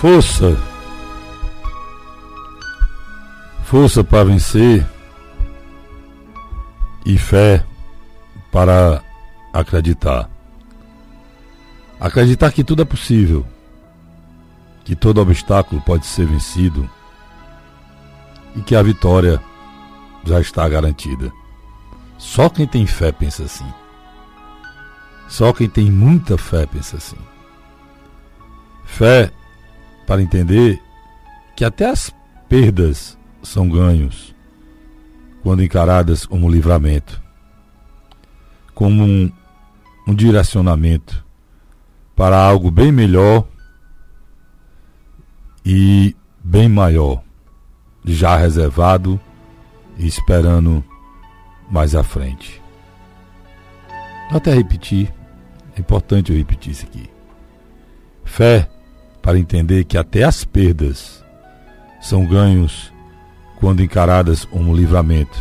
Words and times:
Força. 0.00 0.56
Força 3.64 4.02
para 4.02 4.24
vencer 4.24 4.86
e 7.04 7.18
fé 7.18 7.66
para 8.50 9.04
acreditar. 9.52 10.30
Acreditar 12.00 12.50
que 12.50 12.64
tudo 12.64 12.80
é 12.80 12.84
possível, 12.86 13.46
que 14.86 14.96
todo 14.96 15.20
obstáculo 15.20 15.82
pode 15.82 16.06
ser 16.06 16.24
vencido 16.24 16.88
e 18.56 18.62
que 18.62 18.74
a 18.74 18.82
vitória 18.82 19.38
já 20.24 20.40
está 20.40 20.66
garantida. 20.66 21.30
Só 22.16 22.48
quem 22.48 22.66
tem 22.66 22.86
fé 22.86 23.12
pensa 23.12 23.42
assim. 23.42 23.70
Só 25.28 25.52
quem 25.52 25.68
tem 25.68 25.90
muita 25.90 26.38
fé 26.38 26.64
pensa 26.64 26.96
assim. 26.96 27.18
Fé 28.86 29.30
para 30.10 30.22
entender 30.22 30.82
que 31.54 31.64
até 31.64 31.88
as 31.88 32.12
perdas 32.48 33.16
são 33.44 33.68
ganhos 33.68 34.34
quando 35.40 35.62
encaradas 35.62 36.26
como 36.26 36.50
livramento, 36.50 37.22
como 38.74 39.04
um, 39.04 39.30
um 40.08 40.12
direcionamento 40.12 41.24
para 42.16 42.36
algo 42.36 42.72
bem 42.72 42.90
melhor 42.90 43.46
e 45.64 46.16
bem 46.42 46.68
maior, 46.68 47.22
já 48.04 48.36
reservado 48.36 49.20
e 49.96 50.08
esperando 50.08 50.84
mais 51.70 51.94
à 51.94 52.02
frente. 52.02 52.60
Vou 54.28 54.38
até 54.38 54.52
repetir, 54.52 55.14
é 55.76 55.80
importante 55.80 56.32
eu 56.32 56.36
repetir 56.38 56.72
isso 56.72 56.84
aqui. 56.84 57.08
Fé 58.24 58.68
para 59.22 59.38
entender 59.38 59.84
que 59.84 59.98
até 59.98 60.24
as 60.24 60.44
perdas 60.44 61.24
são 62.00 62.26
ganhos 62.26 62.92
quando 63.58 63.82
encaradas 63.82 64.44
como 64.44 64.74
livramento, 64.74 65.38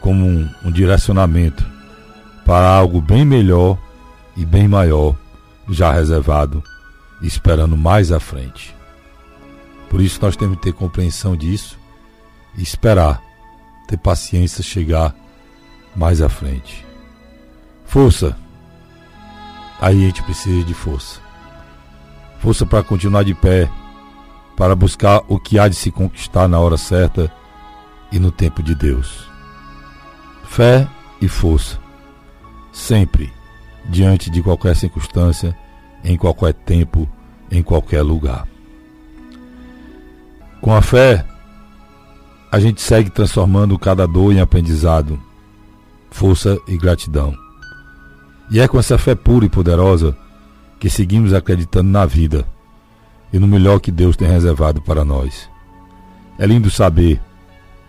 como 0.00 0.24
um, 0.24 0.48
um 0.64 0.70
direcionamento 0.70 1.64
para 2.44 2.66
algo 2.66 3.00
bem 3.00 3.24
melhor 3.24 3.78
e 4.34 4.44
bem 4.44 4.66
maior, 4.66 5.14
já 5.68 5.92
reservado, 5.92 6.62
esperando 7.20 7.76
mais 7.76 8.10
à 8.10 8.18
frente. 8.18 8.74
Por 9.90 10.00
isso 10.00 10.18
nós 10.22 10.36
temos 10.36 10.56
que 10.56 10.62
ter 10.62 10.72
compreensão 10.72 11.36
disso 11.36 11.78
e 12.56 12.62
esperar, 12.62 13.22
ter 13.86 13.98
paciência, 13.98 14.62
chegar 14.62 15.14
mais 15.94 16.22
à 16.22 16.28
frente. 16.28 16.86
Força. 17.84 18.36
Aí 19.80 20.04
a 20.04 20.06
gente 20.06 20.22
precisa 20.22 20.64
de 20.64 20.74
força. 20.74 21.27
Força 22.38 22.64
para 22.64 22.82
continuar 22.82 23.24
de 23.24 23.34
pé, 23.34 23.70
para 24.56 24.74
buscar 24.74 25.22
o 25.28 25.38
que 25.38 25.58
há 25.58 25.68
de 25.68 25.74
se 25.74 25.90
conquistar 25.90 26.48
na 26.48 26.58
hora 26.58 26.76
certa 26.76 27.32
e 28.10 28.18
no 28.18 28.30
tempo 28.30 28.62
de 28.62 28.74
Deus. 28.74 29.28
Fé 30.44 30.88
e 31.20 31.28
força, 31.28 31.78
sempre, 32.72 33.32
diante 33.88 34.30
de 34.30 34.42
qualquer 34.42 34.74
circunstância, 34.76 35.56
em 36.04 36.16
qualquer 36.16 36.54
tempo, 36.54 37.08
em 37.50 37.62
qualquer 37.62 38.02
lugar. 38.02 38.46
Com 40.60 40.74
a 40.74 40.80
fé, 40.80 41.24
a 42.50 42.58
gente 42.58 42.80
segue 42.80 43.10
transformando 43.10 43.78
cada 43.78 44.06
dor 44.06 44.32
em 44.32 44.40
aprendizado, 44.40 45.20
força 46.10 46.58
e 46.66 46.76
gratidão. 46.76 47.34
E 48.50 48.58
é 48.58 48.66
com 48.66 48.78
essa 48.78 48.96
fé 48.96 49.14
pura 49.14 49.44
e 49.44 49.48
poderosa 49.48 50.16
que 50.78 50.88
seguimos 50.88 51.32
acreditando 51.32 51.90
na 51.90 52.06
vida 52.06 52.46
e 53.32 53.38
no 53.38 53.46
melhor 53.46 53.80
que 53.80 53.90
Deus 53.90 54.16
tem 54.16 54.28
reservado 54.28 54.80
para 54.80 55.04
nós. 55.04 55.48
É 56.38 56.46
lindo 56.46 56.70
saber 56.70 57.20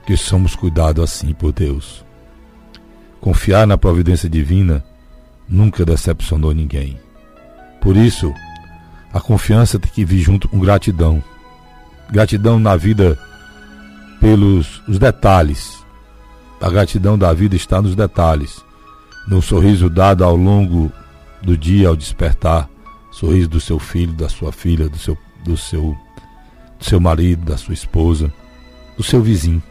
que 0.05 0.17
somos 0.17 0.55
cuidados 0.55 1.03
assim 1.03 1.33
por 1.33 1.51
Deus. 1.51 2.03
Confiar 3.21 3.67
na 3.67 3.77
providência 3.77 4.29
divina 4.29 4.83
nunca 5.47 5.85
decepcionou 5.85 6.53
ninguém. 6.53 6.99
Por 7.81 7.95
isso, 7.95 8.33
a 9.13 9.19
confiança 9.19 9.79
tem 9.79 9.91
que 9.91 10.05
vir 10.05 10.19
junto 10.19 10.47
com 10.47 10.59
gratidão. 10.59 11.23
Gratidão 12.11 12.59
na 12.59 12.75
vida 12.75 13.17
pelos 14.19 14.81
os 14.87 14.99
detalhes. 14.99 15.83
A 16.61 16.69
gratidão 16.69 17.17
da 17.17 17.31
vida 17.33 17.55
está 17.55 17.81
nos 17.81 17.95
detalhes, 17.95 18.63
no 19.27 19.41
sorriso 19.41 19.89
dado 19.89 20.23
ao 20.23 20.35
longo 20.35 20.91
do 21.41 21.57
dia 21.57 21.87
ao 21.87 21.95
despertar, 21.95 22.69
sorriso 23.19 23.49
do 23.49 23.59
seu 23.59 23.77
filho, 23.77 24.13
da 24.13 24.29
sua 24.29 24.53
filha, 24.53 24.87
do 24.87 24.97
seu 24.97 25.17
do 25.43 25.57
seu, 25.57 25.97
do 26.77 26.85
seu 26.85 26.99
marido, 26.99 27.45
da 27.45 27.57
sua 27.57 27.73
esposa, 27.73 28.31
do 28.95 29.03
seu 29.03 29.21
vizinho. 29.21 29.61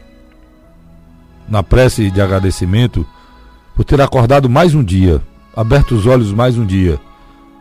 Na 1.47 1.63
prece 1.63 2.11
de 2.11 2.21
agradecimento 2.21 3.05
por 3.75 3.83
ter 3.83 3.99
acordado 4.01 4.47
mais 4.47 4.75
um 4.75 4.83
dia, 4.83 5.21
aberto 5.55 5.95
os 5.95 6.05
olhos 6.05 6.31
mais 6.31 6.57
um 6.57 6.65
dia, 6.65 6.99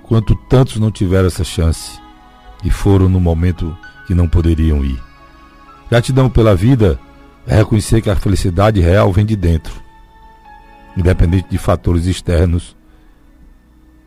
quanto 0.03 0.35
tantos 0.35 0.77
não 0.77 0.91
tiveram 0.91 1.27
essa 1.27 1.45
chance 1.45 1.99
e 2.63 2.71
foram 2.71 3.09
no 3.09 3.21
momento 3.21 3.77
que 4.07 4.15
não 4.15 4.29
poderiam 4.29 4.85
ir. 4.85 5.03
Gratidão 5.89 6.29
pela 6.29 6.55
vida 6.55 6.99
é 7.47 7.57
reconhecer 7.57 8.03
que 8.03 8.11
a 8.11 8.17
felicidade 8.17 8.81
real 8.81 9.11
vem 9.11 9.25
de 9.25 9.37
dentro, 9.37 9.73
independente 10.97 11.49
de 11.49 11.57
fatores 11.57 12.05
externos 12.05 12.77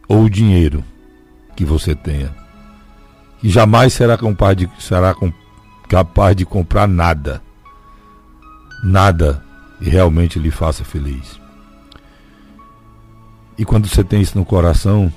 ou 0.07 0.29
dinheiro 0.29 0.83
que 1.61 1.65
você 1.65 1.93
tenha 1.93 2.33
e 3.43 3.47
jamais 3.47 3.93
será 3.93 4.17
capaz 4.17 4.57
de, 4.57 4.67
será 4.79 5.15
capaz 5.87 6.35
de 6.35 6.43
comprar 6.43 6.87
nada. 6.87 7.39
Nada 8.83 9.43
e 9.79 9.87
realmente 9.87 10.39
lhe 10.39 10.49
faça 10.49 10.83
feliz. 10.83 11.39
E 13.59 13.63
quando 13.63 13.87
você 13.87 14.03
tem 14.03 14.21
isso 14.21 14.35
no 14.35 14.43
coração, 14.43 15.13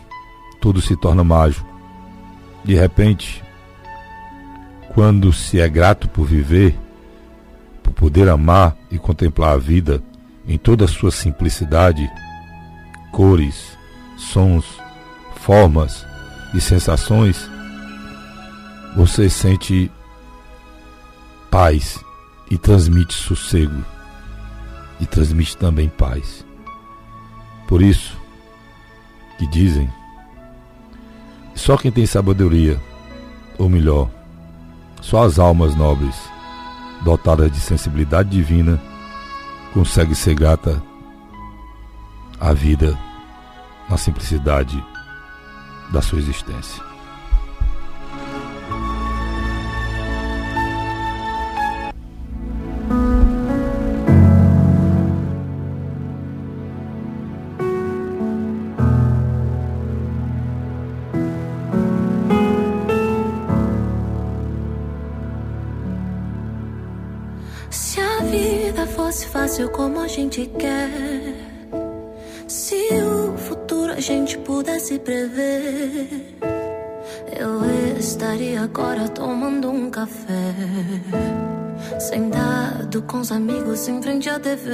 tudo 0.61 0.83
se 0.83 0.95
torna 0.97 1.25
mágico. 1.25 1.67
De 2.63 2.75
repente, 2.75 3.43
quando 4.95 5.33
se 5.33 5.59
é 5.59 5.69
grato 5.69 6.11
por 6.11 6.27
viver, 6.27 6.79
por 7.83 7.93
poder 7.95 8.29
amar 8.29 8.77
e 8.91 8.99
contemplar 8.99 9.55
a 9.55 9.59
vida 9.59 10.03
em 10.47 10.59
toda 10.59 10.85
a 10.85 10.89
sua 10.89 11.11
simplicidade, 11.11 12.11
cores, 13.13 13.79
sons, 14.19 14.67
formas 15.37 16.07
e 16.55 16.61
sensações, 16.61 17.51
você 18.97 19.29
sente 19.29 19.91
paz 21.51 22.03
e 22.51 22.57
transmite 22.57 23.13
sossego 23.13 23.85
e 25.01 25.07
transmite 25.07 25.57
também 25.57 25.89
paz. 25.89 26.47
Por 27.67 27.83
isso 27.83 28.17
que 29.37 29.47
dizem, 29.49 29.91
só 31.57 31.77
quem 31.77 31.91
tem 31.91 32.07
sabedoria, 32.07 32.81
ou 33.59 33.69
melhor, 33.69 34.09
só 35.01 35.25
as 35.25 35.39
almas 35.39 35.75
nobres, 35.75 36.17
dotadas 37.03 37.51
de 37.51 37.59
sensibilidade 37.59 38.31
divina, 38.31 38.81
consegue 39.73 40.15
ser 40.15 40.35
grata 40.35 40.81
à 42.39 42.53
vida 42.53 42.97
na 43.89 43.97
simplicidade 43.97 44.83
da 45.95 46.03
sua 46.03 46.19
existência. 46.19 46.83
fosse 68.87 69.27
fácil 69.29 69.69
como 69.71 70.01
a 70.01 70.09
gente 70.09 70.47
quer. 70.59 71.24
Gente 74.05 74.37
pudesse 74.37 74.99
prever, 74.99 76.37
eu 77.41 77.99
estaria 77.99 78.61
agora 78.61 79.09
tomando 79.09 79.71
um 79.71 79.89
café. 79.89 80.55
Sentado 81.99 83.01
com 83.05 83.21
os 83.21 83.33
amigos 83.33 83.89
em 83.89 84.03
frente 84.03 84.29
à 84.29 84.39
TV. 84.39 84.69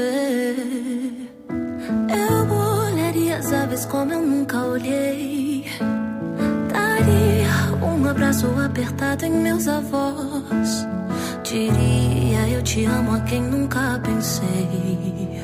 Eu 1.48 2.56
olharia 2.88 3.36
as 3.36 3.52
aves 3.52 3.84
como 3.86 4.12
eu 4.12 4.20
nunca 4.20 4.64
olhei. 4.64 5.64
Daria 6.72 7.86
um 7.86 8.08
abraço 8.08 8.48
apertado 8.60 9.26
em 9.26 9.30
meus 9.30 9.68
avós 9.68 10.88
Diria 11.44 12.48
eu 12.48 12.62
te 12.62 12.84
amo 12.84 13.14
a 13.14 13.20
quem 13.20 13.42
nunca 13.42 14.00
pensei. 14.04 15.40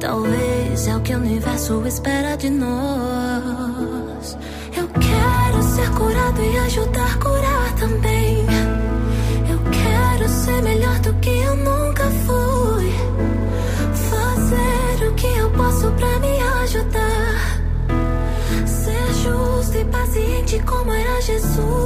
Talvez 0.00 0.88
é 0.88 0.96
o 0.96 1.00
que 1.00 1.14
o 1.14 1.18
universo 1.18 1.86
espera 1.86 2.36
de 2.36 2.50
nós. 2.50 4.36
Eu 4.76 4.88
quero 4.88 5.62
ser 5.62 5.90
curado 5.90 6.42
e 6.42 6.58
ajudar 6.58 7.12
a 7.12 7.18
curar 7.18 7.74
também. 7.76 8.44
Eu 9.48 9.58
quero 9.70 10.28
ser 10.28 10.62
melhor 10.62 10.98
do 11.00 11.14
que 11.14 11.30
eu 11.30 11.56
nunca 11.56 12.04
fui. 12.26 12.92
Fazer 14.10 15.08
o 15.08 15.14
que 15.14 15.26
eu 15.26 15.50
posso 15.50 15.90
pra 15.92 16.18
me 16.18 16.40
ajudar. 16.62 17.60
Ser 18.66 19.14
justo 19.22 19.78
e 19.78 19.84
paciente 19.84 20.62
como 20.64 20.92
era 20.92 21.20
Jesus. 21.22 21.85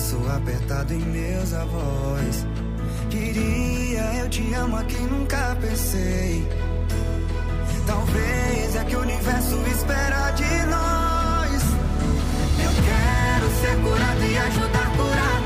Abraço 0.00 0.16
apertado 0.34 0.94
em 0.94 0.98
meus 0.98 1.52
avós. 1.52 2.46
Diria 3.10 4.00
eu 4.20 4.28
te 4.28 4.54
amo 4.54 4.76
a 4.76 4.84
quem 4.84 5.06
nunca 5.06 5.56
pensei. 5.60 6.48
Talvez 7.86 8.76
é 8.76 8.84
que 8.84 8.96
o 8.96 9.00
universo 9.00 9.56
espera 9.68 10.30
de 10.32 10.66
nós. 10.66 11.62
Eu 12.64 12.72
quero 12.88 13.50
ser 13.60 13.76
curado 13.82 14.24
e 14.24 14.38
ajudar 14.38 14.86
a 14.86 14.96
curar 14.96 15.39